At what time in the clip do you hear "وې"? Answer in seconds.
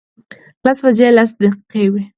1.93-2.03